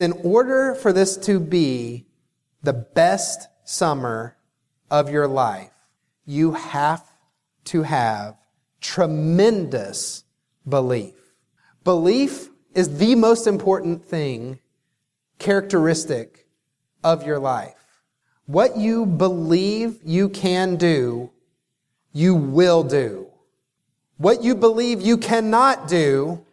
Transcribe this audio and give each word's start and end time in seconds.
In 0.00 0.12
order 0.24 0.74
for 0.74 0.94
this 0.94 1.18
to 1.18 1.38
be 1.38 2.06
the 2.62 2.72
best 2.72 3.48
summer 3.64 4.34
of 4.90 5.10
your 5.10 5.28
life, 5.28 5.72
you 6.24 6.52
have 6.52 7.04
to 7.64 7.82
have 7.82 8.36
tremendous 8.80 10.24
belief. 10.66 11.14
Belief 11.84 12.48
is 12.74 12.96
the 12.96 13.14
most 13.14 13.46
important 13.46 14.02
thing, 14.02 14.58
characteristic 15.38 16.46
of 17.04 17.26
your 17.26 17.38
life. 17.38 17.74
What 18.46 18.78
you 18.78 19.04
believe 19.04 19.98
you 20.02 20.30
can 20.30 20.76
do, 20.76 21.30
you 22.12 22.34
will 22.34 22.84
do. 22.84 23.26
What 24.16 24.42
you 24.42 24.54
believe 24.54 25.02
you 25.02 25.18
cannot 25.18 25.88
do, 25.88 26.44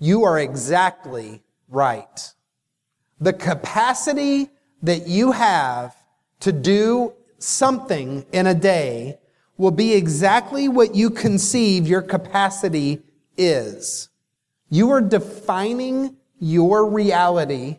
you 0.00 0.24
are 0.24 0.38
exactly 0.38 1.42
right. 1.68 2.34
The 3.20 3.32
capacity 3.32 4.50
that 4.82 5.06
you 5.08 5.32
have 5.32 5.96
to 6.40 6.52
do 6.52 7.14
something 7.38 8.24
in 8.32 8.46
a 8.46 8.54
day 8.54 9.18
will 9.56 9.72
be 9.72 9.94
exactly 9.94 10.68
what 10.68 10.94
you 10.94 11.10
conceive 11.10 11.86
your 11.86 12.02
capacity 12.02 13.02
is. 13.36 14.08
You 14.70 14.90
are 14.90 15.00
defining 15.00 16.16
your 16.38 16.88
reality 16.88 17.78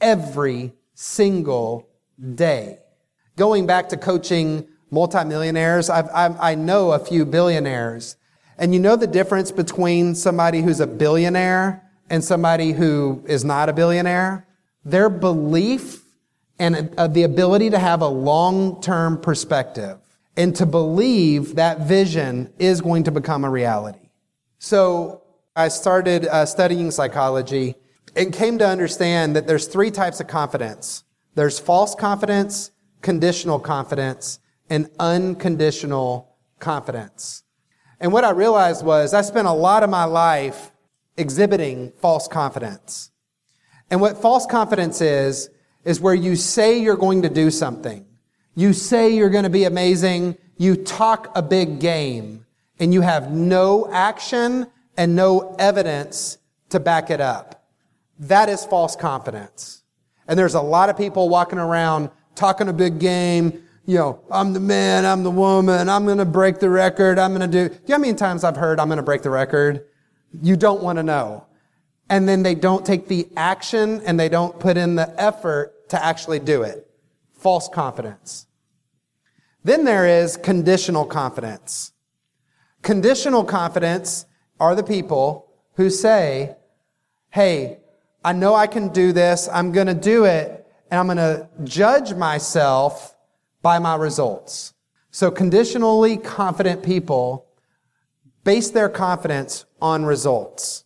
every 0.00 0.72
single 0.94 1.88
day. 2.34 2.78
Going 3.36 3.66
back 3.66 3.88
to 3.90 3.96
coaching 3.96 4.66
multimillionaires, 4.90 5.90
I've, 5.90 6.08
I've, 6.14 6.36
i 6.40 6.54
know 6.54 6.92
a 6.92 6.98
few 6.98 7.24
billionaires. 7.24 8.16
And 8.58 8.72
you 8.72 8.80
know 8.80 8.96
the 8.96 9.06
difference 9.06 9.50
between 9.50 10.14
somebody 10.14 10.62
who's 10.62 10.80
a 10.80 10.86
billionaire 10.86 11.82
and 12.10 12.22
somebody 12.22 12.72
who 12.72 13.24
is 13.26 13.44
not 13.44 13.68
a 13.68 13.72
billionaire? 13.72 14.46
Their 14.84 15.08
belief 15.08 16.02
and 16.58 16.94
uh, 16.96 17.06
the 17.06 17.24
ability 17.24 17.70
to 17.70 17.78
have 17.78 18.00
a 18.00 18.08
long-term 18.08 19.20
perspective 19.20 19.98
and 20.36 20.54
to 20.56 20.66
believe 20.66 21.56
that 21.56 21.80
vision 21.80 22.52
is 22.58 22.80
going 22.80 23.04
to 23.04 23.10
become 23.10 23.44
a 23.44 23.50
reality. 23.50 24.10
So 24.58 25.22
I 25.56 25.68
started 25.68 26.26
uh, 26.26 26.46
studying 26.46 26.90
psychology 26.90 27.76
and 28.16 28.32
came 28.32 28.58
to 28.58 28.66
understand 28.66 29.36
that 29.36 29.46
there's 29.46 29.66
three 29.66 29.90
types 29.90 30.20
of 30.20 30.26
confidence. 30.26 31.04
There's 31.34 31.58
false 31.58 31.94
confidence, 31.94 32.70
conditional 33.02 33.58
confidence, 33.58 34.38
and 34.70 34.88
unconditional 34.98 36.36
confidence. 36.58 37.42
And 38.00 38.12
what 38.12 38.24
I 38.24 38.30
realized 38.30 38.84
was 38.84 39.14
I 39.14 39.22
spent 39.22 39.46
a 39.46 39.52
lot 39.52 39.82
of 39.82 39.90
my 39.90 40.04
life 40.04 40.72
exhibiting 41.16 41.92
false 42.00 42.28
confidence. 42.28 43.10
And 43.90 44.00
what 44.00 44.20
false 44.20 44.46
confidence 44.46 45.00
is, 45.00 45.50
is 45.84 46.00
where 46.00 46.14
you 46.14 46.36
say 46.36 46.78
you're 46.78 46.96
going 46.96 47.22
to 47.22 47.28
do 47.28 47.50
something. 47.50 48.06
You 48.54 48.72
say 48.72 49.14
you're 49.14 49.30
going 49.30 49.44
to 49.44 49.50
be 49.50 49.64
amazing. 49.64 50.36
You 50.56 50.76
talk 50.76 51.30
a 51.34 51.42
big 51.42 51.80
game 51.80 52.46
and 52.78 52.94
you 52.94 53.02
have 53.02 53.30
no 53.30 53.90
action 53.92 54.66
and 54.96 55.14
no 55.16 55.54
evidence 55.58 56.38
to 56.70 56.80
back 56.80 57.10
it 57.10 57.20
up. 57.20 57.66
That 58.18 58.48
is 58.48 58.64
false 58.64 58.96
confidence. 58.96 59.82
And 60.26 60.38
there's 60.38 60.54
a 60.54 60.60
lot 60.60 60.88
of 60.88 60.96
people 60.96 61.28
walking 61.28 61.58
around 61.58 62.10
talking 62.34 62.68
a 62.68 62.72
big 62.72 62.98
game. 62.98 63.62
You 63.86 63.98
know, 63.98 64.20
I'm 64.30 64.52
the 64.54 64.60
man, 64.60 65.04
I'm 65.04 65.22
the 65.24 65.30
woman, 65.30 65.90
I'm 65.90 66.06
going 66.06 66.18
to 66.18 66.24
break 66.24 66.58
the 66.58 66.70
record, 66.70 67.18
I'm 67.18 67.36
going 67.36 67.50
to 67.50 67.68
do. 67.68 67.68
Do 67.68 67.74
you 67.74 67.88
know 67.88 67.94
how 67.96 67.98
many 67.98 68.14
times 68.14 68.42
I've 68.42 68.56
heard 68.56 68.80
I'm 68.80 68.88
going 68.88 68.96
to 68.96 69.02
break 69.02 69.22
the 69.22 69.30
record? 69.30 69.84
You 70.42 70.56
don't 70.56 70.82
want 70.82 70.96
to 70.98 71.02
know. 71.02 71.46
And 72.08 72.28
then 72.28 72.42
they 72.42 72.54
don't 72.54 72.84
take 72.84 73.08
the 73.08 73.28
action 73.36 74.02
and 74.04 74.20
they 74.20 74.28
don't 74.28 74.58
put 74.60 74.76
in 74.76 74.94
the 74.94 75.20
effort 75.20 75.88
to 75.88 76.04
actually 76.04 76.38
do 76.38 76.62
it. 76.62 76.86
False 77.32 77.68
confidence. 77.68 78.46
Then 79.62 79.84
there 79.84 80.06
is 80.06 80.36
conditional 80.36 81.06
confidence. 81.06 81.92
Conditional 82.82 83.44
confidence 83.44 84.26
are 84.60 84.74
the 84.74 84.82
people 84.82 85.50
who 85.74 85.88
say, 85.88 86.56
Hey, 87.30 87.78
I 88.24 88.32
know 88.32 88.54
I 88.54 88.66
can 88.66 88.88
do 88.88 89.12
this. 89.12 89.48
I'm 89.52 89.72
going 89.72 89.86
to 89.86 89.94
do 89.94 90.24
it 90.24 90.66
and 90.90 91.00
I'm 91.00 91.06
going 91.06 91.16
to 91.16 91.48
judge 91.64 92.14
myself 92.14 93.16
by 93.62 93.78
my 93.78 93.96
results. 93.96 94.74
So 95.10 95.30
conditionally 95.30 96.16
confident 96.16 96.82
people 96.82 97.46
base 98.44 98.70
their 98.70 98.88
confidence 98.88 99.64
on 99.80 100.04
results. 100.04 100.84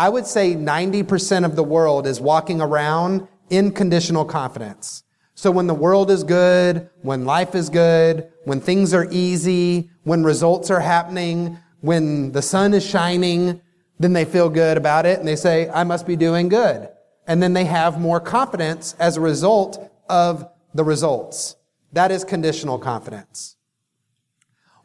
I 0.00 0.08
would 0.08 0.26
say 0.26 0.54
90% 0.54 1.44
of 1.44 1.56
the 1.56 1.62
world 1.62 2.06
is 2.06 2.22
walking 2.22 2.62
around 2.62 3.28
in 3.50 3.70
conditional 3.70 4.24
confidence. 4.24 5.02
So 5.34 5.50
when 5.50 5.66
the 5.66 5.74
world 5.74 6.10
is 6.10 6.24
good, 6.24 6.88
when 7.02 7.26
life 7.26 7.54
is 7.54 7.68
good, 7.68 8.32
when 8.44 8.62
things 8.62 8.94
are 8.94 9.06
easy, 9.10 9.90
when 10.04 10.24
results 10.24 10.70
are 10.70 10.80
happening, 10.80 11.58
when 11.82 12.32
the 12.32 12.40
sun 12.40 12.72
is 12.72 12.82
shining, 12.82 13.60
then 13.98 14.14
they 14.14 14.24
feel 14.24 14.48
good 14.48 14.78
about 14.78 15.04
it 15.04 15.18
and 15.18 15.28
they 15.28 15.36
say, 15.36 15.68
I 15.68 15.84
must 15.84 16.06
be 16.06 16.16
doing 16.16 16.48
good. 16.48 16.88
And 17.26 17.42
then 17.42 17.52
they 17.52 17.66
have 17.66 18.00
more 18.00 18.20
confidence 18.20 18.94
as 18.98 19.18
a 19.18 19.20
result 19.20 19.92
of 20.08 20.48
the 20.72 20.82
results. 20.82 21.56
That 21.92 22.10
is 22.10 22.24
conditional 22.24 22.78
confidence. 22.78 23.56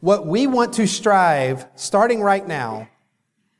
What 0.00 0.26
we 0.26 0.46
want 0.46 0.74
to 0.74 0.86
strive, 0.86 1.64
starting 1.74 2.20
right 2.20 2.46
now, 2.46 2.88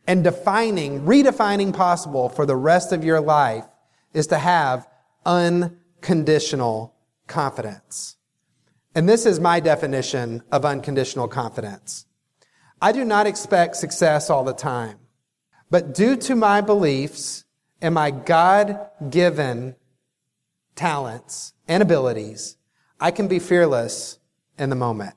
and 0.06 0.22
defining, 0.22 1.02
redefining 1.02 1.74
possible 1.74 2.28
for 2.28 2.46
the 2.46 2.56
rest 2.56 2.92
of 2.92 3.04
your 3.04 3.20
life, 3.20 3.64
is 4.12 4.26
to 4.28 4.38
have 4.38 4.86
unconditional 5.24 6.94
confidence. 7.26 8.16
And 8.94 9.08
this 9.08 9.26
is 9.26 9.40
my 9.40 9.60
definition 9.60 10.42
of 10.50 10.64
unconditional 10.64 11.28
confidence. 11.28 12.06
I 12.80 12.92
do 12.92 13.04
not 13.04 13.26
expect 13.26 13.76
success 13.76 14.30
all 14.30 14.44
the 14.44 14.54
time, 14.54 14.98
but 15.70 15.94
due 15.94 16.16
to 16.16 16.34
my 16.34 16.60
beliefs 16.60 17.44
and 17.82 17.94
my 17.94 18.10
God 18.10 18.78
given 19.10 19.76
talents 20.74 21.52
and 21.68 21.82
abilities, 21.82 22.56
I 23.00 23.10
can 23.10 23.28
be 23.28 23.38
fearless 23.38 24.18
in 24.58 24.70
the 24.70 24.76
moment. 24.76 25.14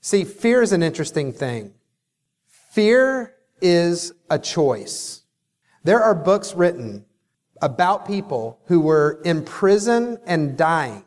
See, 0.00 0.24
fear 0.24 0.62
is 0.62 0.72
an 0.72 0.82
interesting 0.82 1.32
thing. 1.32 1.74
Fear 2.72 3.34
is 3.64 4.12
a 4.28 4.38
choice. 4.38 5.22
There 5.84 6.02
are 6.02 6.14
books 6.14 6.54
written 6.54 7.06
about 7.62 8.06
people 8.06 8.60
who 8.66 8.80
were 8.80 9.22
in 9.24 9.42
prison 9.44 10.18
and 10.26 10.56
dying. 10.56 11.04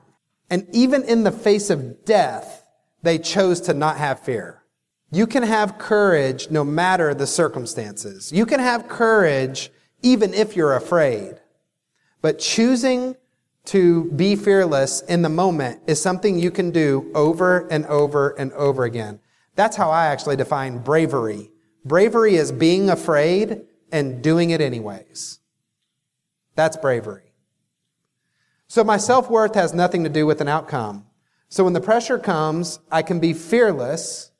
And 0.50 0.68
even 0.74 1.04
in 1.04 1.24
the 1.24 1.32
face 1.32 1.70
of 1.70 2.04
death, 2.04 2.66
they 3.04 3.20
chose 3.20 3.62
to 3.62 3.74
not 3.74 3.98
have 3.98 4.20
fear. 4.22 4.64
You 5.12 5.28
can 5.28 5.44
have 5.44 5.78
courage 5.78 6.50
no 6.50 6.64
matter 6.64 7.14
the 7.14 7.28
circumstances. 7.28 8.32
You 8.32 8.46
can 8.46 8.60
have 8.60 8.88
courage 8.88 9.72
even 10.02 10.34
if 10.34 10.56
you're 10.56 10.76
afraid. 10.76 11.40
But 12.22 12.40
choosing 12.40 13.16
to 13.66 14.06
be 14.12 14.36
fearless 14.36 15.02
in 15.02 15.22
the 15.22 15.30
moment 15.30 15.82
is 15.86 16.02
something 16.02 16.40
you 16.40 16.52
can 16.52 16.72
do 16.72 17.12
over 17.14 17.68
and 17.68 17.86
over 17.86 18.30
and 18.40 18.52
over 18.54 18.84
again. 18.84 19.20
That's 19.56 19.76
how 19.76 19.92
I 19.92 20.08
actually 20.08 20.38
define 20.38 20.80
bravery. 20.80 21.52
Bravery 21.88 22.36
is 22.36 22.52
being 22.52 22.90
afraid 22.90 23.62
and 23.92 24.22
doing 24.22 24.50
it 24.50 24.60
anyways. 24.60 25.40
That's 26.56 26.76
bravery. 26.76 27.34
So 28.68 28.84
my 28.84 28.98
self-worth 28.98 29.56
has 29.56 29.74
nothing 29.74 30.04
to 30.04 30.10
do 30.10 30.26
with 30.26 30.42
an 30.42 30.50
outcome. 30.50 31.06
So 31.50 31.64
when 31.64 31.74
the 31.74 31.80
pressure 31.80 32.20
comes, 32.20 32.80
I 32.92 33.02
can 33.02 33.20
be 33.20 33.32
fearless, 33.32 34.32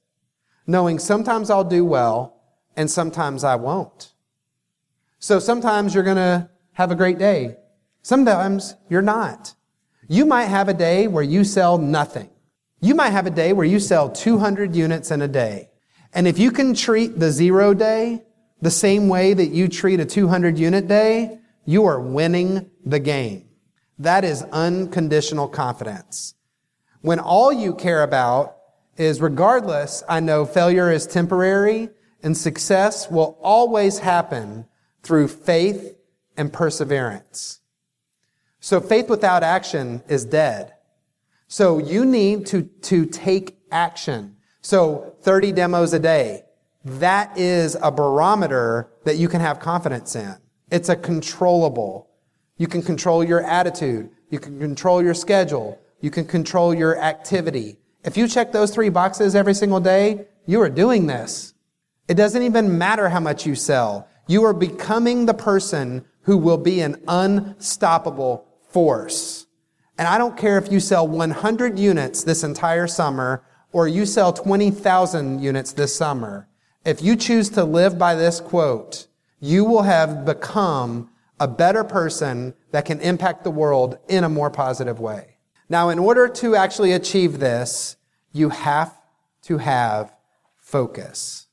knowing 0.66 1.00
sometimes 1.00 1.50
I'll 1.50 1.64
do 1.64 1.86
well 1.86 2.42
and 2.76 2.92
sometimes 2.92 3.46
I 3.46 3.56
won't. 3.56 4.14
So 5.20 5.40
sometimes 5.40 5.96
you're 5.96 6.04
going 6.04 6.18
to 6.18 6.50
have 6.74 6.92
a 6.92 6.96
great 6.96 7.18
day. 7.18 7.56
Sometimes 8.02 8.76
you're 8.90 9.02
not. 9.02 9.54
You 10.10 10.26
might 10.26 10.46
have 10.46 10.68
a 10.68 10.74
day 10.74 11.08
where 11.08 11.24
you 11.24 11.44
sell 11.44 11.78
nothing. 11.78 12.30
You 12.82 12.94
might 12.94 13.10
have 13.10 13.26
a 13.26 13.32
day 13.32 13.54
where 13.54 13.66
you 13.66 13.80
sell 13.80 14.10
200 14.10 14.76
units 14.76 15.12
in 15.12 15.22
a 15.22 15.28
day. 15.28 15.70
And 16.14 16.28
if 16.28 16.40
you 16.40 16.52
can 16.52 16.74
treat 16.74 17.20
the 17.20 17.32
zero 17.32 17.74
day 17.74 18.24
the 18.62 18.72
same 18.72 19.08
way 19.08 19.34
that 19.34 19.50
you 19.50 19.68
treat 19.68 20.00
a 20.00 20.06
200 20.06 20.58
unit 20.58 20.88
day, 20.88 21.40
you 21.66 21.86
are 21.86 22.00
winning 22.00 22.70
the 22.86 23.00
game. 23.00 23.50
That 24.00 24.24
is 24.24 24.44
unconditional 24.52 25.48
confidence. 25.48 26.36
When 27.02 27.20
all 27.20 27.52
you 27.52 27.74
care 27.74 28.04
about 28.04 28.58
is 28.96 29.22
regardless, 29.22 30.04
I 30.08 30.20
know 30.20 30.46
failure 30.46 30.92
is 30.92 31.06
temporary 31.06 31.90
and 32.24 32.36
success 32.36 33.10
will 33.10 33.38
always 33.42 34.00
happen 34.00 34.66
through 35.04 35.28
faith 35.28 35.96
and 36.36 36.52
perseverance. 36.52 37.60
So 38.60 38.82
faith 38.82 39.10
without 39.10 39.44
action 39.44 40.04
is 40.08 40.26
dead. 40.26 40.74
So 41.48 41.78
you 41.78 42.06
need 42.06 42.46
to, 42.48 42.64
to 42.64 43.06
take 43.06 43.58
action. 43.72 44.37
So 44.68 45.16
30 45.22 45.54
demos 45.54 45.94
a 45.94 46.00
day. 46.00 46.44
That 46.84 47.38
is 47.38 47.78
a 47.82 47.90
barometer 47.90 48.90
that 49.06 49.16
you 49.16 49.30
can 49.30 49.40
have 49.40 49.62
confidence 49.62 50.14
in. 50.14 50.36
It's 50.70 50.90
a 50.90 50.96
controllable. 50.98 52.10
You 52.58 52.68
can 52.68 52.82
control 52.82 53.24
your 53.24 53.42
attitude. 53.46 54.10
You 54.30 54.40
can 54.40 54.60
control 54.60 55.02
your 55.02 55.14
schedule. 55.14 55.80
You 56.02 56.12
can 56.12 56.26
control 56.26 56.74
your 56.74 57.00
activity. 57.00 57.80
If 58.04 58.18
you 58.18 58.28
check 58.28 58.52
those 58.52 58.72
three 58.72 58.90
boxes 58.90 59.36
every 59.36 59.54
single 59.54 59.80
day, 59.80 60.26
you 60.46 60.60
are 60.60 60.70
doing 60.70 61.08
this. 61.08 61.54
It 62.10 62.16
doesn't 62.16 62.44
even 62.44 62.78
matter 62.78 63.08
how 63.08 63.22
much 63.22 63.46
you 63.46 63.56
sell. 63.56 64.10
You 64.28 64.44
are 64.44 64.54
becoming 64.54 65.28
the 65.28 65.34
person 65.34 66.04
who 66.24 66.38
will 66.38 66.58
be 66.58 66.82
an 66.82 67.02
unstoppable 67.08 68.46
force. 68.68 69.48
And 69.98 70.10
I 70.10 70.18
don't 70.18 70.36
care 70.36 70.58
if 70.58 70.70
you 70.70 70.82
sell 70.82 71.08
100 71.08 71.80
units 71.80 72.26
this 72.26 72.44
entire 72.44 72.88
summer 72.88 73.46
or 73.72 73.88
you 73.88 74.06
sell 74.06 74.34
20,000 74.34 75.42
units 75.42 75.74
this 75.74 75.96
summer. 75.96 76.48
If 76.86 77.02
you 77.02 77.16
choose 77.16 77.50
to 77.52 77.64
live 77.64 77.98
by 77.98 78.16
this 78.16 78.40
quote, 78.40 79.08
you 79.40 79.66
will 79.66 79.84
have 79.84 80.26
become 80.26 81.10
a 81.40 81.48
better 81.48 81.84
person 81.84 82.54
that 82.72 82.86
can 82.86 83.00
impact 83.02 83.44
the 83.44 83.52
world 83.52 83.98
in 84.08 84.24
a 84.24 84.30
more 84.30 84.50
positive 84.50 85.00
way. 85.00 85.38
Now, 85.70 85.90
in 85.90 86.00
order 86.00 86.28
to 86.28 86.56
actually 86.56 86.94
achieve 86.94 87.40
this, 87.40 87.98
you 88.32 88.50
have 88.50 88.96
to 89.44 89.58
have 89.58 90.14
focus. 90.56 91.48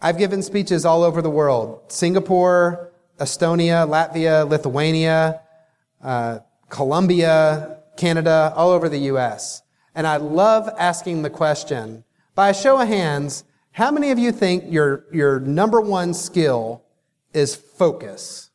I've 0.00 0.18
given 0.18 0.42
speeches 0.42 0.84
all 0.84 1.02
over 1.02 1.22
the 1.22 1.30
world 1.30 1.90
Singapore, 1.90 2.92
Estonia, 3.18 3.88
Latvia, 3.88 4.48
Lithuania, 4.48 5.40
uh, 6.02 6.38
Colombia, 6.68 7.78
Canada, 7.96 8.52
all 8.54 8.70
over 8.70 8.88
the 8.88 8.98
US. 9.12 9.62
And 9.98 10.06
I 10.06 10.18
love 10.18 10.70
asking 10.78 11.22
the 11.22 11.28
question 11.28 12.04
by 12.36 12.50
a 12.50 12.54
show 12.54 12.80
of 12.80 12.86
hands, 12.86 13.42
how 13.72 13.90
many 13.90 14.12
of 14.12 14.18
you 14.20 14.30
think 14.30 14.62
your, 14.68 15.04
your 15.12 15.40
number 15.40 15.80
one 15.80 16.14
skill 16.14 16.84
is 17.32 17.56
focus? 17.56 18.50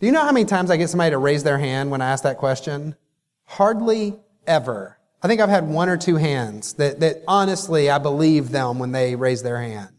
Do 0.00 0.06
you 0.06 0.12
know 0.12 0.24
how 0.24 0.32
many 0.32 0.46
times 0.46 0.68
I 0.68 0.76
get 0.76 0.90
somebody 0.90 1.12
to 1.12 1.18
raise 1.18 1.44
their 1.44 1.58
hand 1.58 1.92
when 1.92 2.02
I 2.02 2.10
ask 2.10 2.24
that 2.24 2.38
question? 2.38 2.96
Hardly 3.44 4.18
ever. 4.48 4.98
I 5.22 5.28
think 5.28 5.40
I've 5.40 5.48
had 5.48 5.68
one 5.68 5.88
or 5.88 5.96
two 5.96 6.16
hands 6.16 6.72
that, 6.72 6.98
that 6.98 7.22
honestly 7.28 7.88
I 7.88 7.98
believe 7.98 8.50
them 8.50 8.80
when 8.80 8.90
they 8.90 9.14
raise 9.14 9.44
their 9.44 9.62
hand. 9.62 9.90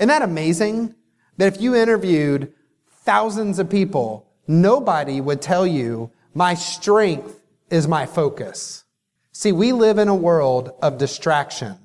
Isn't 0.00 0.08
that 0.08 0.22
amazing? 0.22 0.96
That 1.36 1.54
if 1.54 1.62
you 1.62 1.76
interviewed 1.76 2.52
thousands 3.04 3.60
of 3.60 3.70
people, 3.70 4.26
nobody 4.48 5.20
would 5.20 5.42
tell 5.42 5.64
you 5.64 6.10
my 6.34 6.54
strength 6.54 7.40
is 7.70 7.86
my 7.86 8.04
focus. 8.04 8.82
See, 9.40 9.52
we 9.52 9.72
live 9.72 9.96
in 9.96 10.08
a 10.08 10.14
world 10.14 10.72
of 10.82 10.98
distraction. 10.98 11.78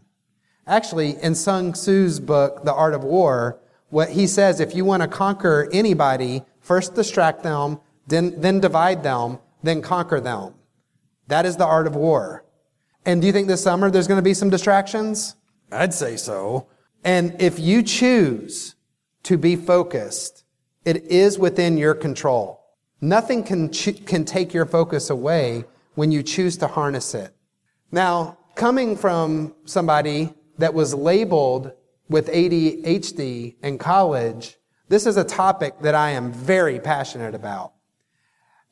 Actually, 0.67 1.15
in 1.23 1.35
Sun 1.35 1.71
Tzu's 1.71 2.19
book, 2.19 2.65
The 2.65 2.73
Art 2.73 2.93
of 2.93 3.05
War, 3.05 3.61
what 3.87 4.09
he 4.09 4.27
says, 4.27 4.59
if 4.59 4.75
you 4.75 4.83
want 4.83 5.03
to 5.03 5.07
conquer 5.07 5.69
anybody, 5.71 6.43
first 6.59 6.95
distract 6.95 7.43
them, 7.43 7.79
then, 8.07 8.41
then 8.41 8.59
divide 8.59 9.03
them, 9.03 9.39
then 9.63 9.81
conquer 9.81 10.19
them. 10.19 10.55
That 11.27 11.45
is 11.45 11.55
the 11.55 11.65
art 11.65 11.87
of 11.87 11.95
war. 11.95 12.43
And 13.05 13.21
do 13.21 13.27
you 13.27 13.31
think 13.31 13.47
this 13.47 13.63
summer 13.63 13.89
there's 13.89 14.09
going 14.09 14.19
to 14.19 14.21
be 14.21 14.33
some 14.33 14.49
distractions? 14.49 15.37
I'd 15.71 15.93
say 15.93 16.17
so. 16.17 16.67
And 17.05 17.41
if 17.41 17.57
you 17.57 17.83
choose 17.83 18.75
to 19.23 19.37
be 19.37 19.55
focused, 19.55 20.43
it 20.83 21.05
is 21.05 21.39
within 21.39 21.77
your 21.77 21.93
control. 21.93 22.65
Nothing 22.99 23.45
can, 23.45 23.71
ch- 23.71 24.05
can 24.05 24.25
take 24.25 24.53
your 24.53 24.65
focus 24.65 25.09
away 25.09 25.63
when 25.93 26.11
you 26.11 26.21
choose 26.21 26.57
to 26.57 26.67
harness 26.67 27.15
it. 27.15 27.34
Now, 27.95 28.37
coming 28.55 28.97
from 28.97 29.55
somebody 29.63 30.33
that 30.57 30.73
was 30.73 30.93
labeled 30.93 31.71
with 32.09 32.27
ADHD 32.27 33.55
in 33.63 33.77
college, 33.77 34.57
this 34.89 35.05
is 35.05 35.15
a 35.15 35.23
topic 35.23 35.79
that 35.79 35.95
I 35.95 36.09
am 36.09 36.33
very 36.33 36.77
passionate 36.77 37.33
about. 37.33 37.71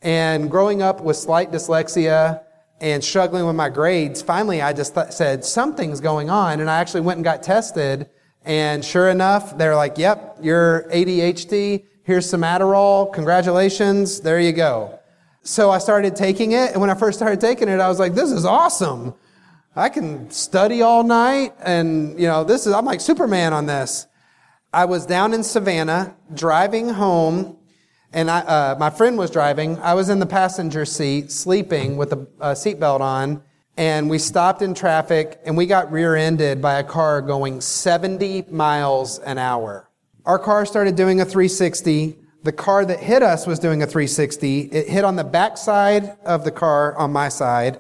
And 0.01 0.51
growing 0.51 0.81
up 0.81 0.99
with 0.99 1.15
slight 1.15 1.53
dyslexia 1.53 2.43
and 2.81 3.01
struggling 3.01 3.45
with 3.45 3.55
my 3.55 3.69
grades, 3.69 4.21
finally 4.21 4.61
I 4.61 4.73
just 4.73 4.93
th- 4.93 5.11
said, 5.11 5.45
something's 5.45 6.01
going 6.01 6.29
on. 6.29 6.59
And 6.59 6.69
I 6.69 6.79
actually 6.79 6.99
went 6.99 7.15
and 7.15 7.23
got 7.23 7.41
tested. 7.43 8.09
And 8.43 8.83
sure 8.83 9.07
enough, 9.07 9.57
they're 9.57 9.77
like, 9.77 9.97
yep, 9.97 10.37
you're 10.41 10.83
ADHD. 10.91 11.85
Here's 12.03 12.29
some 12.29 12.41
Adderall. 12.41 13.13
Congratulations. 13.13 14.19
There 14.19 14.41
you 14.41 14.51
go. 14.51 14.99
So 15.43 15.69
I 15.69 15.77
started 15.77 16.15
taking 16.15 16.53
it. 16.53 16.71
And 16.71 16.81
when 16.81 16.89
I 16.89 16.95
first 16.95 17.19
started 17.19 17.41
taking 17.41 17.67
it, 17.67 17.79
I 17.79 17.89
was 17.89 17.99
like, 17.99 18.13
this 18.13 18.31
is 18.31 18.45
awesome. 18.45 19.13
I 19.75 19.89
can 19.89 20.31
study 20.31 20.81
all 20.81 21.03
night. 21.03 21.53
And, 21.59 22.17
you 22.19 22.27
know, 22.27 22.43
this 22.43 22.65
is, 22.65 22.73
I'm 22.73 22.85
like 22.85 23.01
Superman 23.01 23.53
on 23.53 23.65
this. 23.65 24.07
I 24.73 24.85
was 24.85 25.05
down 25.05 25.33
in 25.33 25.43
Savannah 25.43 26.15
driving 26.33 26.89
home 26.89 27.57
and 28.13 28.29
I, 28.29 28.39
uh, 28.39 28.75
my 28.79 28.89
friend 28.89 29.17
was 29.17 29.31
driving. 29.31 29.77
I 29.79 29.95
was 29.95 30.09
in 30.09 30.19
the 30.19 30.25
passenger 30.25 30.85
seat, 30.85 31.31
sleeping 31.31 31.97
with 31.97 32.13
a, 32.13 32.27
a 32.39 32.51
seatbelt 32.51 33.01
on, 33.01 33.41
and 33.75 34.09
we 34.09 34.19
stopped 34.19 34.61
in 34.61 34.75
traffic 34.75 35.39
and 35.45 35.57
we 35.57 35.65
got 35.65 35.91
rear-ended 35.91 36.61
by 36.61 36.79
a 36.79 36.83
car 36.83 37.21
going 37.21 37.59
70 37.59 38.45
miles 38.49 39.17
an 39.19 39.39
hour. 39.39 39.89
Our 40.25 40.37
car 40.37 40.65
started 40.65 40.95
doing 40.95 41.21
a 41.21 41.25
360. 41.25 42.19
The 42.43 42.51
car 42.51 42.85
that 42.85 42.99
hit 42.99 43.23
us 43.23 43.47
was 43.47 43.57
doing 43.57 43.81
a 43.81 43.87
360. 43.87 44.63
It 44.63 44.89
hit 44.89 45.05
on 45.05 45.15
the 45.15 45.23
back 45.23 45.57
side 45.57 46.17
of 46.25 46.43
the 46.43 46.51
car 46.51 46.93
on 46.97 47.11
my 47.11 47.29
side. 47.29 47.79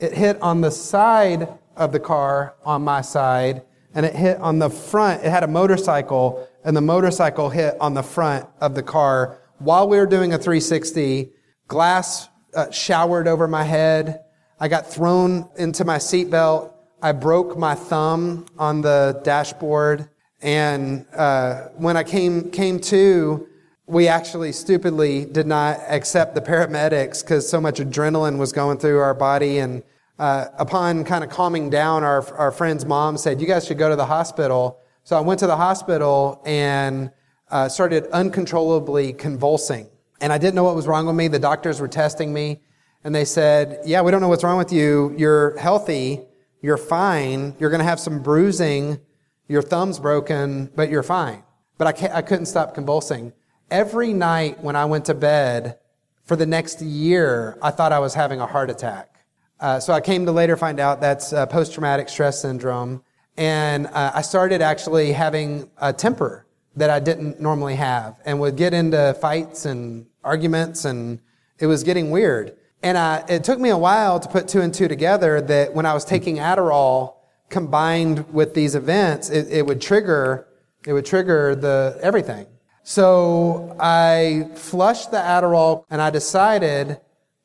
It 0.00 0.14
hit 0.14 0.40
on 0.42 0.60
the 0.60 0.70
side 0.70 1.48
of 1.76 1.92
the 1.92 2.00
car 2.00 2.56
on 2.64 2.82
my 2.82 3.02
side, 3.02 3.62
and 3.94 4.04
it 4.04 4.16
hit 4.16 4.38
on 4.38 4.58
the 4.58 4.68
front. 4.68 5.24
It 5.24 5.30
had 5.30 5.44
a 5.44 5.48
motorcycle, 5.48 6.48
and 6.64 6.76
the 6.76 6.80
motorcycle 6.80 7.50
hit 7.50 7.76
on 7.80 7.94
the 7.94 8.02
front 8.02 8.46
of 8.60 8.74
the 8.74 8.82
car 8.82 9.38
while 9.60 9.88
we 9.88 9.98
were 9.98 10.06
doing 10.06 10.32
a 10.32 10.38
360, 10.38 11.30
glass 11.68 12.28
uh, 12.54 12.70
showered 12.70 13.28
over 13.28 13.46
my 13.46 13.62
head. 13.62 14.24
I 14.58 14.68
got 14.68 14.90
thrown 14.90 15.48
into 15.56 15.84
my 15.84 15.98
seatbelt. 15.98 16.72
I 17.02 17.12
broke 17.12 17.56
my 17.56 17.74
thumb 17.74 18.46
on 18.58 18.80
the 18.80 19.20
dashboard. 19.22 20.08
And 20.40 21.06
uh, 21.14 21.68
when 21.76 21.98
I 21.98 22.02
came 22.02 22.50
came 22.50 22.80
to, 22.80 23.46
we 23.90 24.08
actually 24.08 24.52
stupidly 24.52 25.24
did 25.24 25.46
not 25.46 25.80
accept 25.88 26.34
the 26.34 26.40
paramedics 26.40 27.22
because 27.22 27.48
so 27.48 27.60
much 27.60 27.78
adrenaline 27.78 28.38
was 28.38 28.52
going 28.52 28.78
through 28.78 28.98
our 28.98 29.14
body. 29.14 29.58
And 29.58 29.82
uh, 30.18 30.46
upon 30.58 31.04
kind 31.04 31.24
of 31.24 31.30
calming 31.30 31.70
down, 31.70 32.04
our 32.04 32.22
our 32.36 32.52
friend's 32.52 32.86
mom 32.86 33.18
said, 33.18 33.40
"You 33.40 33.46
guys 33.46 33.66
should 33.66 33.78
go 33.78 33.88
to 33.88 33.96
the 33.96 34.06
hospital." 34.06 34.78
So 35.02 35.16
I 35.16 35.20
went 35.20 35.40
to 35.40 35.46
the 35.46 35.56
hospital 35.56 36.40
and 36.44 37.10
uh, 37.50 37.68
started 37.68 38.06
uncontrollably 38.12 39.12
convulsing. 39.12 39.88
And 40.20 40.32
I 40.32 40.38
didn't 40.38 40.54
know 40.54 40.64
what 40.64 40.76
was 40.76 40.86
wrong 40.86 41.06
with 41.06 41.16
me. 41.16 41.28
The 41.28 41.38
doctors 41.38 41.80
were 41.80 41.88
testing 41.88 42.32
me, 42.32 42.60
and 43.04 43.14
they 43.14 43.24
said, 43.24 43.80
Yeah, 43.84 44.02
we 44.02 44.10
don't 44.10 44.20
know 44.20 44.28
what's 44.28 44.44
wrong 44.44 44.58
with 44.58 44.72
you. 44.72 45.14
You're 45.16 45.56
healthy. 45.58 46.20
You're 46.62 46.76
fine. 46.76 47.56
You're 47.58 47.70
going 47.70 47.80
to 47.80 47.86
have 47.86 47.98
some 47.98 48.22
bruising. 48.22 49.00
Your 49.48 49.62
thumb's 49.62 49.98
broken, 49.98 50.70
but 50.76 50.90
you're 50.90 51.02
fine. 51.02 51.42
But 51.78 52.02
I, 52.02 52.18
I 52.18 52.22
couldn't 52.22 52.46
stop 52.46 52.74
convulsing. 52.74 53.32
Every 53.70 54.12
night 54.12 54.60
when 54.60 54.74
I 54.74 54.84
went 54.86 55.04
to 55.04 55.14
bed 55.14 55.78
for 56.24 56.34
the 56.34 56.46
next 56.46 56.82
year, 56.82 57.56
I 57.62 57.70
thought 57.70 57.92
I 57.92 58.00
was 58.00 58.14
having 58.14 58.40
a 58.40 58.46
heart 58.46 58.68
attack. 58.68 59.24
Uh, 59.60 59.78
so 59.78 59.92
I 59.92 60.00
came 60.00 60.26
to 60.26 60.32
later 60.32 60.56
find 60.56 60.80
out 60.80 61.00
that's 61.00 61.32
uh, 61.32 61.46
post 61.46 61.74
traumatic 61.74 62.08
stress 62.08 62.42
syndrome. 62.42 63.04
And 63.36 63.86
uh, 63.86 64.12
I 64.14 64.22
started 64.22 64.60
actually 64.60 65.12
having 65.12 65.70
a 65.78 65.92
temper 65.92 66.46
that 66.76 66.90
I 66.90 66.98
didn't 66.98 67.40
normally 67.40 67.76
have 67.76 68.16
and 68.24 68.40
would 68.40 68.56
get 68.56 68.74
into 68.74 69.16
fights 69.20 69.66
and 69.66 70.06
arguments 70.24 70.84
and 70.84 71.20
it 71.58 71.66
was 71.66 71.84
getting 71.84 72.10
weird. 72.10 72.56
And 72.82 72.98
I, 72.98 73.24
it 73.28 73.44
took 73.44 73.60
me 73.60 73.68
a 73.68 73.78
while 73.78 74.18
to 74.18 74.28
put 74.28 74.48
two 74.48 74.62
and 74.62 74.74
two 74.74 74.88
together 74.88 75.40
that 75.42 75.74
when 75.74 75.86
I 75.86 75.94
was 75.94 76.04
taking 76.04 76.36
Adderall 76.36 77.14
combined 77.50 78.32
with 78.32 78.54
these 78.54 78.74
events, 78.74 79.30
it, 79.30 79.48
it 79.48 79.66
would 79.66 79.80
trigger, 79.80 80.48
it 80.86 80.92
would 80.92 81.06
trigger 81.06 81.54
the 81.54 81.98
everything. 82.02 82.46
So 82.82 83.76
I 83.78 84.48
flushed 84.54 85.10
the 85.10 85.18
Adderall 85.18 85.84
and 85.90 86.00
I 86.00 86.10
decided 86.10 87.00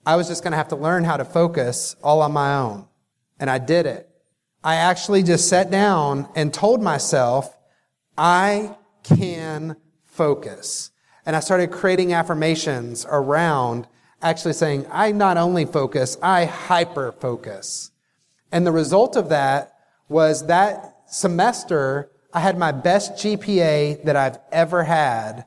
I 0.05 0.15
was 0.15 0.27
just 0.27 0.43
going 0.43 0.51
to 0.51 0.57
have 0.57 0.69
to 0.69 0.75
learn 0.75 1.03
how 1.03 1.17
to 1.17 1.25
focus 1.25 1.95
all 2.03 2.21
on 2.21 2.31
my 2.31 2.55
own. 2.55 2.87
And 3.39 3.49
I 3.49 3.57
did 3.57 3.85
it. 3.85 4.09
I 4.63 4.75
actually 4.75 5.23
just 5.23 5.49
sat 5.49 5.69
down 5.69 6.27
and 6.35 6.53
told 6.53 6.81
myself, 6.81 7.55
I 8.17 8.75
can 9.03 9.75
focus. 10.03 10.91
And 11.25 11.35
I 11.35 11.39
started 11.39 11.71
creating 11.71 12.13
affirmations 12.13 13.05
around 13.09 13.87
actually 14.21 14.53
saying, 14.53 14.85
I 14.91 15.11
not 15.11 15.37
only 15.37 15.65
focus, 15.65 16.17
I 16.21 16.45
hyper 16.45 17.11
focus. 17.11 17.91
And 18.51 18.65
the 18.65 18.71
result 18.71 19.15
of 19.15 19.29
that 19.29 19.73
was 20.07 20.47
that 20.47 20.95
semester, 21.07 22.11
I 22.35 22.41
had 22.41 22.57
my 22.57 22.73
best 22.73 23.13
GPA 23.13 24.03
that 24.03 24.17
I've 24.17 24.39
ever 24.51 24.83
had. 24.83 25.45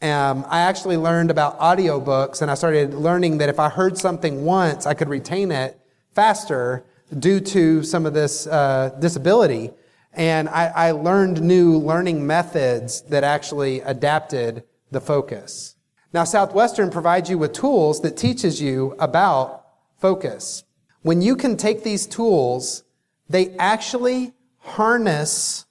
Um, 0.00 0.46
I 0.48 0.60
actually 0.60 0.96
learned 0.96 1.30
about 1.30 1.60
audiobooks 1.60 2.40
and 2.40 2.50
I 2.50 2.54
started 2.54 2.94
learning 2.94 3.36
that 3.38 3.50
if 3.50 3.60
I 3.60 3.68
heard 3.68 3.98
something 3.98 4.42
once, 4.42 4.86
I 4.86 4.94
could 4.94 5.10
retain 5.10 5.52
it 5.52 5.78
faster 6.14 6.86
due 7.18 7.38
to 7.40 7.82
some 7.82 8.06
of 8.06 8.14
this 8.14 8.46
uh, 8.46 8.96
disability. 8.98 9.72
And 10.14 10.48
I, 10.48 10.68
I 10.74 10.90
learned 10.92 11.42
new 11.42 11.76
learning 11.76 12.26
methods 12.26 13.02
that 13.10 13.24
actually 13.24 13.80
adapted 13.80 14.64
the 14.90 15.02
focus. 15.02 15.76
Now, 16.14 16.24
Southwestern 16.24 16.90
provides 16.90 17.28
you 17.28 17.36
with 17.36 17.52
tools 17.52 18.00
that 18.00 18.16
teaches 18.16 18.58
you 18.58 18.96
about 18.98 19.66
focus. 19.98 20.64
When 21.02 21.20
you 21.20 21.36
can 21.36 21.58
take 21.58 21.84
these 21.84 22.06
tools, 22.06 22.84
they 23.28 23.54
actually 23.58 24.32
harness 24.60 25.66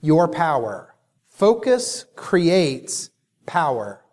your 0.00 0.28
power. 0.28 0.94
Focus 1.28 2.06
creates 2.16 3.10
power. 3.46 4.04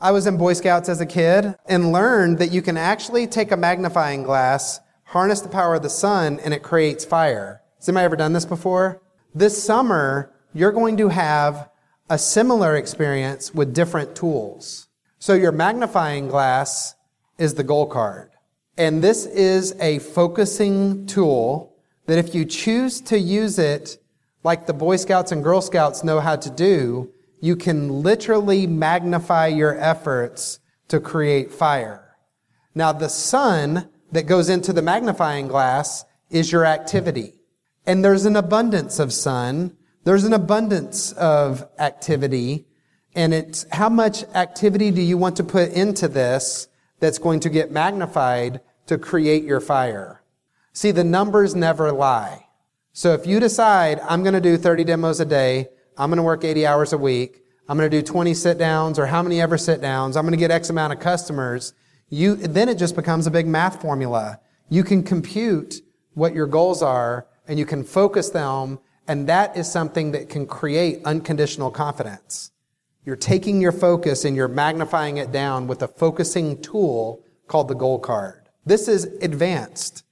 I 0.00 0.10
was 0.10 0.26
in 0.26 0.36
Boy 0.36 0.52
Scouts 0.52 0.88
as 0.88 1.00
a 1.00 1.06
kid 1.06 1.54
and 1.66 1.92
learned 1.92 2.38
that 2.38 2.52
you 2.52 2.60
can 2.60 2.76
actually 2.76 3.26
take 3.26 3.50
a 3.50 3.56
magnifying 3.56 4.22
glass, 4.22 4.80
harness 5.04 5.40
the 5.40 5.48
power 5.48 5.74
of 5.74 5.82
the 5.82 5.90
sun, 5.90 6.38
and 6.40 6.52
it 6.52 6.62
creates 6.62 7.04
fire. 7.04 7.62
Has 7.78 7.88
anybody 7.88 8.04
ever 8.04 8.16
done 8.16 8.34
this 8.34 8.44
before? 8.44 9.00
This 9.34 9.62
summer, 9.62 10.32
you're 10.52 10.72
going 10.72 10.96
to 10.98 11.08
have 11.08 11.70
a 12.10 12.18
similar 12.18 12.76
experience 12.76 13.54
with 13.54 13.74
different 13.74 14.14
tools. 14.14 14.88
So 15.18 15.34
your 15.34 15.52
magnifying 15.52 16.28
glass 16.28 16.94
is 17.38 17.54
the 17.54 17.64
goal 17.64 17.86
card. 17.86 18.30
And 18.76 19.02
this 19.02 19.24
is 19.24 19.74
a 19.80 19.98
focusing 20.00 21.06
tool 21.06 21.74
that 22.06 22.18
if 22.18 22.34
you 22.34 22.44
choose 22.44 23.00
to 23.02 23.18
use 23.18 23.58
it 23.58 23.98
like 24.46 24.66
the 24.66 24.72
Boy 24.72 24.94
Scouts 24.94 25.32
and 25.32 25.42
Girl 25.42 25.60
Scouts 25.60 26.04
know 26.04 26.20
how 26.20 26.36
to 26.36 26.48
do, 26.48 27.12
you 27.40 27.56
can 27.56 28.04
literally 28.04 28.64
magnify 28.64 29.48
your 29.48 29.76
efforts 29.76 30.60
to 30.86 31.00
create 31.00 31.50
fire. 31.50 32.16
Now, 32.72 32.92
the 32.92 33.08
sun 33.08 33.88
that 34.12 34.28
goes 34.28 34.48
into 34.48 34.72
the 34.72 34.82
magnifying 34.82 35.48
glass 35.48 36.04
is 36.30 36.52
your 36.52 36.64
activity. 36.64 37.34
And 37.86 38.04
there's 38.04 38.24
an 38.24 38.36
abundance 38.36 39.00
of 39.00 39.12
sun. 39.12 39.76
There's 40.04 40.22
an 40.22 40.32
abundance 40.32 41.10
of 41.10 41.68
activity. 41.80 42.68
And 43.16 43.34
it's 43.34 43.66
how 43.72 43.88
much 43.88 44.22
activity 44.32 44.92
do 44.92 45.02
you 45.02 45.18
want 45.18 45.34
to 45.38 45.44
put 45.44 45.72
into 45.72 46.06
this 46.06 46.68
that's 47.00 47.18
going 47.18 47.40
to 47.40 47.48
get 47.48 47.72
magnified 47.72 48.60
to 48.86 48.96
create 48.96 49.42
your 49.42 49.60
fire? 49.60 50.22
See, 50.72 50.92
the 50.92 51.02
numbers 51.02 51.56
never 51.56 51.90
lie. 51.90 52.45
So 52.96 53.12
if 53.12 53.26
you 53.26 53.40
decide, 53.40 54.00
I'm 54.08 54.22
going 54.22 54.32
to 54.32 54.40
do 54.40 54.56
30 54.56 54.84
demos 54.84 55.20
a 55.20 55.26
day, 55.26 55.68
I'm 55.98 56.08
going 56.08 56.16
to 56.16 56.22
work 56.22 56.44
80 56.44 56.66
hours 56.66 56.94
a 56.94 56.98
week. 56.98 57.42
I'm 57.68 57.76
going 57.76 57.90
to 57.90 57.94
do 57.94 58.02
20 58.02 58.32
sit 58.32 58.56
downs 58.56 58.98
or 58.98 59.04
how 59.04 59.22
many 59.22 59.38
ever 59.38 59.58
sit 59.58 59.82
downs. 59.82 60.16
I'm 60.16 60.24
going 60.24 60.32
to 60.32 60.38
get 60.38 60.50
X 60.50 60.70
amount 60.70 60.94
of 60.94 60.98
customers. 60.98 61.74
You, 62.08 62.36
then 62.36 62.70
it 62.70 62.78
just 62.78 62.96
becomes 62.96 63.26
a 63.26 63.30
big 63.30 63.46
math 63.46 63.82
formula. 63.82 64.40
You 64.70 64.82
can 64.82 65.02
compute 65.02 65.82
what 66.14 66.34
your 66.34 66.46
goals 66.46 66.80
are 66.80 67.26
and 67.46 67.58
you 67.58 67.66
can 67.66 67.84
focus 67.84 68.30
them. 68.30 68.78
And 69.06 69.28
that 69.28 69.58
is 69.58 69.70
something 69.70 70.12
that 70.12 70.30
can 70.30 70.46
create 70.46 71.04
unconditional 71.04 71.70
confidence. 71.70 72.50
You're 73.04 73.14
taking 73.14 73.60
your 73.60 73.72
focus 73.72 74.24
and 74.24 74.34
you're 74.34 74.48
magnifying 74.48 75.18
it 75.18 75.30
down 75.30 75.66
with 75.66 75.82
a 75.82 75.88
focusing 75.88 76.62
tool 76.62 77.22
called 77.46 77.68
the 77.68 77.74
goal 77.74 77.98
card. 77.98 78.48
This 78.64 78.88
is 78.88 79.04
advanced. 79.20 80.05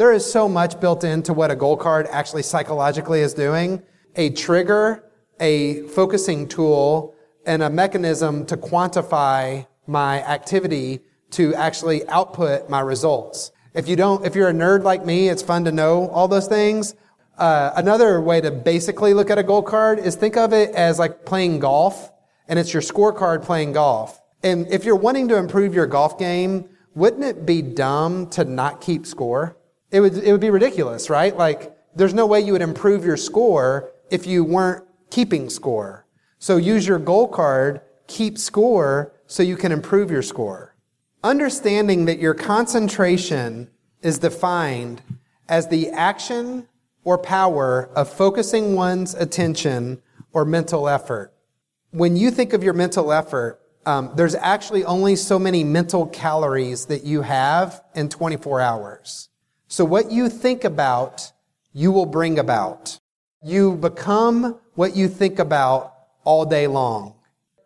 There 0.00 0.14
is 0.14 0.24
so 0.24 0.48
much 0.48 0.80
built 0.80 1.04
into 1.04 1.34
what 1.34 1.50
a 1.50 1.54
goal 1.54 1.76
card 1.76 2.06
actually 2.10 2.42
psychologically 2.42 3.20
is 3.20 3.34
doing. 3.34 3.82
A 4.16 4.30
trigger 4.30 5.04
a 5.38 5.82
focusing 5.88 6.48
tool 6.48 7.14
and 7.44 7.62
a 7.62 7.68
mechanism 7.68 8.46
to 8.46 8.56
quantify 8.56 9.66
my 9.86 10.22
activity 10.22 11.00
to 11.32 11.54
actually 11.54 12.08
output 12.08 12.70
my 12.70 12.80
results. 12.80 13.52
If 13.74 13.88
you 13.88 13.94
don't, 13.94 14.24
if 14.24 14.34
you're 14.34 14.48
a 14.48 14.54
nerd 14.54 14.84
like 14.84 15.04
me, 15.04 15.28
it's 15.28 15.42
fun 15.42 15.66
to 15.66 15.70
know 15.70 16.08
all 16.08 16.28
those 16.28 16.46
things. 16.46 16.94
Uh, 17.36 17.72
another 17.76 18.22
way 18.22 18.40
to 18.40 18.50
basically 18.50 19.12
look 19.12 19.28
at 19.28 19.36
a 19.36 19.42
goal 19.42 19.62
card 19.62 19.98
is 19.98 20.16
think 20.16 20.38
of 20.38 20.54
it 20.54 20.74
as 20.74 20.98
like 20.98 21.26
playing 21.26 21.58
golf, 21.58 22.10
and 22.48 22.58
it's 22.58 22.72
your 22.72 22.80
scorecard 22.80 23.42
playing 23.42 23.72
golf. 23.72 24.18
And 24.42 24.66
if 24.68 24.86
you're 24.86 24.96
wanting 24.96 25.28
to 25.28 25.36
improve 25.36 25.74
your 25.74 25.86
golf 25.86 26.18
game, 26.18 26.70
wouldn't 26.94 27.22
it 27.22 27.44
be 27.44 27.60
dumb 27.60 28.30
to 28.30 28.46
not 28.46 28.80
keep 28.80 29.04
score? 29.04 29.58
It 29.90 30.00
would, 30.00 30.16
it 30.18 30.30
would 30.32 30.40
be 30.40 30.50
ridiculous, 30.50 31.10
right? 31.10 31.36
Like, 31.36 31.76
there's 31.94 32.14
no 32.14 32.26
way 32.26 32.40
you 32.40 32.52
would 32.52 32.62
improve 32.62 33.04
your 33.04 33.16
score 33.16 33.92
if 34.10 34.26
you 34.26 34.44
weren't 34.44 34.84
keeping 35.10 35.50
score. 35.50 36.06
So 36.38 36.56
use 36.56 36.86
your 36.86 36.98
goal 36.98 37.28
card, 37.28 37.80
keep 38.06 38.38
score, 38.38 39.12
so 39.26 39.42
you 39.42 39.56
can 39.56 39.72
improve 39.72 40.10
your 40.10 40.22
score. 40.22 40.74
Understanding 41.22 42.06
that 42.06 42.18
your 42.18 42.34
concentration 42.34 43.70
is 44.02 44.18
defined 44.18 45.02
as 45.48 45.68
the 45.68 45.90
action 45.90 46.68
or 47.04 47.18
power 47.18 47.90
of 47.94 48.12
focusing 48.12 48.74
one's 48.74 49.14
attention 49.14 50.00
or 50.32 50.44
mental 50.44 50.88
effort. 50.88 51.32
When 51.90 52.16
you 52.16 52.30
think 52.30 52.52
of 52.52 52.62
your 52.62 52.72
mental 52.72 53.12
effort, 53.12 53.60
um, 53.84 54.12
there's 54.14 54.34
actually 54.34 54.84
only 54.84 55.16
so 55.16 55.38
many 55.38 55.64
mental 55.64 56.06
calories 56.06 56.86
that 56.86 57.04
you 57.04 57.22
have 57.22 57.82
in 57.94 58.08
24 58.08 58.60
hours. 58.60 59.29
So 59.70 59.84
what 59.84 60.10
you 60.10 60.28
think 60.28 60.64
about, 60.64 61.30
you 61.72 61.92
will 61.92 62.04
bring 62.04 62.40
about. 62.40 62.98
You 63.40 63.76
become 63.76 64.58
what 64.74 64.96
you 64.96 65.06
think 65.06 65.38
about 65.38 65.94
all 66.24 66.44
day 66.44 66.66
long. 66.66 67.14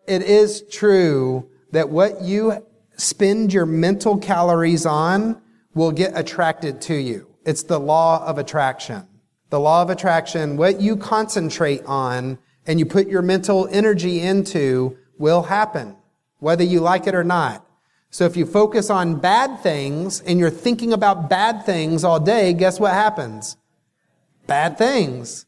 It 0.07 0.21
is 0.21 0.61
true 0.69 1.49
that 1.71 1.89
what 1.89 2.21
you 2.21 2.63
spend 2.95 3.51
your 3.51 3.65
mental 3.65 4.19
calories 4.19 4.85
on 4.85 5.41
will 5.73 5.91
get 5.91 6.11
attracted 6.15 6.79
to 6.81 6.93
you. 6.93 7.27
It's 7.43 7.63
the 7.63 7.79
law 7.79 8.23
of 8.23 8.37
attraction. 8.37 9.07
The 9.49 9.59
law 9.59 9.81
of 9.81 9.89
attraction, 9.89 10.57
what 10.57 10.79
you 10.79 10.97
concentrate 10.97 11.83
on 11.85 12.37
and 12.67 12.77
you 12.77 12.85
put 12.85 13.07
your 13.07 13.23
mental 13.23 13.67
energy 13.71 14.21
into 14.21 14.95
will 15.17 15.41
happen, 15.41 15.95
whether 16.37 16.63
you 16.63 16.81
like 16.81 17.07
it 17.07 17.15
or 17.15 17.23
not. 17.23 17.64
So 18.15 18.23
if 18.23 18.37
you 18.37 18.45
focus 18.45 18.89
on 18.89 19.19
bad 19.19 19.59
things 19.59 20.21
and 20.21 20.39
you're 20.39 20.49
thinking 20.49 20.93
about 20.93 21.29
bad 21.29 21.65
things 21.65 22.05
all 22.05 22.17
day, 22.17 22.53
guess 22.53 22.79
what 22.79 22.93
happens? 22.93 23.57
Bad 24.47 24.77
things. 24.77 25.45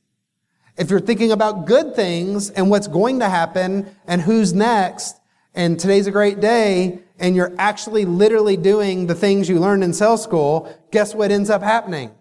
If 0.75 0.89
you're 0.89 0.99
thinking 0.99 1.31
about 1.31 1.65
good 1.65 1.95
things 1.95 2.49
and 2.49 2.69
what's 2.69 2.89
going 2.89 3.19
to 3.19 3.29
happen 3.29 3.95
and 4.05 4.21
who's 4.21 4.53
next, 4.53 5.15
and 5.55 5.79
today's 5.79 6.07
a 6.07 6.11
great 6.11 6.41
day, 6.41 6.99
and 7.17 7.37
you're 7.37 7.55
actually 7.57 8.03
literally 8.03 8.57
doing 8.57 9.07
the 9.07 9.15
things 9.15 9.47
you 9.47 9.61
learned 9.61 9.85
in 9.85 9.93
sales 9.93 10.21
school, 10.21 10.69
guess 10.91 11.15
what 11.15 11.31
ends 11.31 11.49
up 11.49 11.63
happening? 11.63 12.11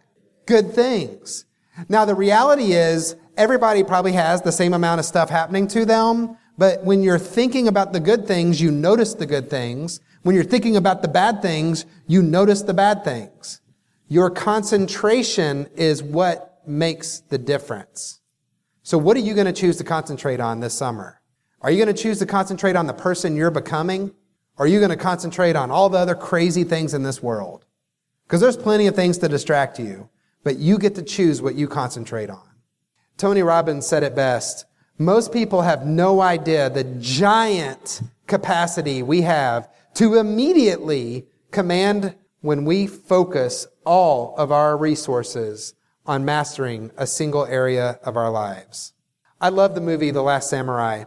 Good 0.47 0.73
things. 0.73 1.45
Now 1.89 2.05
the 2.05 2.15
reality 2.15 2.73
is 2.75 3.17
everybody 3.37 3.83
probably 3.83 4.13
has 4.13 4.43
the 4.43 4.53
same 4.53 4.75
amount 4.75 5.01
of 5.01 5.07
stuff 5.07 5.29
happening 5.29 5.67
to 5.67 5.85
them, 5.85 6.39
but 6.57 6.85
when 6.85 7.03
you're 7.03 7.19
thinking 7.19 7.67
about 7.67 7.93
the 7.93 7.99
good 7.99 8.29
things, 8.29 8.61
you 8.61 8.71
notice 8.71 9.15
the 9.15 9.27
good 9.27 9.51
things. 9.51 9.99
When 10.27 10.35
you're 10.35 10.43
thinking 10.43 10.77
about 10.77 11.03
the 11.03 11.09
bad 11.09 11.41
things, 11.41 11.87
you 12.09 12.21
notice 12.21 12.63
the 12.63 12.75
bad 12.75 13.05
things. 13.05 13.61
Your 14.09 14.29
concentration 14.29 15.69
is 15.77 16.03
what 16.03 16.63
makes 16.67 17.21
the 17.21 17.39
difference. 17.39 18.21
So 18.83 18.99
what 18.99 19.17
are 19.17 19.21
you 19.21 19.35
going 19.35 19.47
to 19.47 19.53
choose 19.53 19.77
to 19.77 19.85
concentrate 19.85 20.41
on 20.41 20.59
this 20.59 20.75
summer? 20.75 21.21
Are 21.61 21.71
you 21.71 21.77
going 21.77 21.95
to 21.95 22.03
choose 22.03 22.19
to 22.19 22.27
concentrate 22.27 22.75
on 22.75 22.89
the 22.89 22.93
person 22.93 23.37
you're 23.37 23.53
becoming? 23.53 24.13
Or 24.59 24.65
are 24.65 24.69
you 24.69 24.81
going 24.81 24.91
to 24.91 24.97
concentrate 24.97 25.55
on 25.55 25.71
all 25.71 25.89
the 25.89 25.99
other 25.99 26.17
crazy 26.17 26.65
things 26.65 26.93
in 26.93 27.05
this 27.05 27.23
world? 27.23 27.65
Because 28.27 28.41
there's 28.41 28.57
plenty 28.57 28.89
of 28.89 28.97
things 28.97 29.19
to 29.19 29.29
distract 29.29 29.79
you, 29.79 30.09
but 30.43 30.57
you 30.59 30.77
get 30.77 30.97
to 30.97 31.05
choose 31.05 31.41
what 31.41 31.55
you 31.55 31.69
concentrate 31.69 32.31
on. 32.31 32.49
Tony 33.17 33.45
Robbins 33.45 33.87
said 33.87 34.03
it 34.03 34.17
best. 34.17 34.65
Most 34.99 35.33
people 35.33 35.63
have 35.63 35.87
no 35.87 36.21
idea 36.21 36.69
the 36.69 36.83
giant 36.99 38.03
capacity 38.27 39.05
we 39.05 39.21
have 39.21 39.69
to 39.97 40.17
immediately 40.17 41.27
command 41.51 42.15
when 42.43 42.67
we 42.67 42.87
focus 42.87 43.67
all 43.87 44.35
of 44.37 44.53
our 44.53 44.77
resources 44.77 45.75
on 46.05 46.23
mastering 46.23 46.91
a 46.99 47.07
single 47.07 47.47
area 47.47 47.99
of 48.03 48.15
our 48.15 48.31
lives. 48.31 48.93
I 49.41 49.49
love 49.49 49.75
the 49.75 49.81
movie 49.81 50.11
The 50.11 50.21
Last 50.21 50.51
Samurai. 50.51 51.05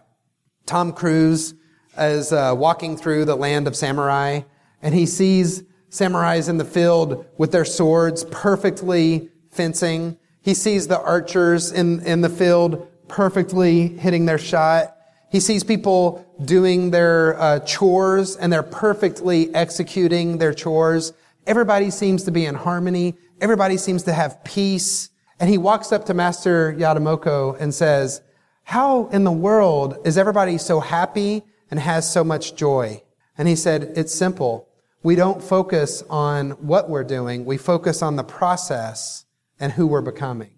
Tom 0.65 0.91
Cruise 0.91 1.53
is 1.99 2.33
uh, 2.33 2.55
walking 2.57 2.97
through 2.97 3.25
the 3.25 3.35
land 3.35 3.67
of 3.67 3.75
samurai 3.75 4.41
and 4.81 4.95
he 4.95 5.05
sees 5.05 5.63
samurais 5.91 6.49
in 6.49 6.57
the 6.57 6.65
field 6.65 7.27
with 7.37 7.51
their 7.51 7.65
swords 7.65 8.25
perfectly 8.25 9.29
fencing. 9.51 10.17
He 10.41 10.55
sees 10.55 10.87
the 10.87 10.99
archers 10.99 11.71
in, 11.71 12.01
in 12.07 12.21
the 12.21 12.29
field 12.29 12.87
perfectly 13.07 13.87
hitting 13.87 14.25
their 14.25 14.39
shot. 14.39 14.95
He 15.31 15.39
sees 15.39 15.63
people 15.63 16.25
doing 16.43 16.91
their 16.91 17.39
uh, 17.39 17.59
chores 17.59 18.35
and 18.35 18.51
they're 18.51 18.63
perfectly 18.63 19.53
executing 19.53 20.39
their 20.39 20.53
chores. 20.53 21.13
Everybody 21.45 21.91
seems 21.91 22.23
to 22.23 22.31
be 22.31 22.45
in 22.45 22.55
harmony. 22.55 23.15
Everybody 23.39 23.77
seems 23.77 24.03
to 24.03 24.13
have 24.13 24.43
peace. 24.43 25.09
And 25.39 25.49
he 25.49 25.57
walks 25.57 25.91
up 25.91 26.05
to 26.05 26.13
Master 26.13 26.73
Yadamoto 26.73 27.59
and 27.59 27.73
says, 27.73 28.21
how 28.63 29.07
in 29.07 29.23
the 29.23 29.31
world 29.31 29.97
is 30.05 30.17
everybody 30.17 30.57
so 30.57 30.79
happy 30.79 31.43
and 31.71 31.79
has 31.79 32.11
so 32.11 32.23
much 32.23 32.55
joy? 32.55 33.01
And 33.37 33.47
he 33.47 33.55
said, 33.55 33.93
it's 33.95 34.13
simple. 34.13 34.67
We 35.01 35.15
don't 35.15 35.41
focus 35.41 36.03
on 36.09 36.51
what 36.51 36.89
we're 36.89 37.03
doing. 37.03 37.45
We 37.45 37.57
focus 37.57 38.01
on 38.01 38.15
the 38.15 38.23
process 38.23 39.25
and 39.59 39.71
who 39.71 39.87
we're 39.87 40.01
becoming. 40.01 40.51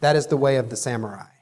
That 0.00 0.16
is 0.16 0.26
the 0.26 0.36
way 0.36 0.56
of 0.56 0.68
the 0.68 0.76
samurai. 0.76 1.33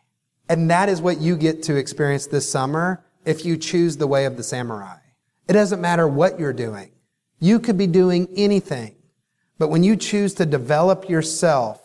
And 0.53 0.69
that 0.69 0.91
is 0.91 1.01
what 1.01 1.19
you 1.19 1.39
get 1.39 1.63
to 1.63 1.77
experience 1.77 2.27
this 2.27 2.51
summer 2.51 3.03
if 3.25 3.47
you 3.47 3.57
choose 3.57 3.97
the 3.97 4.07
way 4.07 4.27
of 4.27 4.37
the 4.37 4.43
samurai. 4.43 4.99
It 5.49 5.55
doesn't 5.55 5.81
matter 5.81 6.07
what 6.07 6.39
you're 6.39 6.53
doing. 6.53 6.91
You 7.41 7.59
could 7.59 7.79
be 7.79 7.87
doing 7.87 8.29
anything. 8.37 8.95
But 9.59 9.69
when 9.69 9.83
you 9.83 9.97
choose 9.97 10.35
to 10.35 10.45
develop 10.45 11.09
yourself 11.09 11.81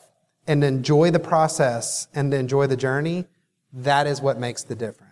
and 0.47 0.65
enjoy 0.65 1.11
the 1.11 1.19
process 1.19 2.09
and 2.13 2.33
enjoy 2.33 2.67
the 2.67 2.75
journey, 2.75 3.27
that 3.71 4.05
is 4.05 4.19
what 4.19 4.37
makes 4.37 4.63
the 4.63 4.75
difference. 4.75 5.06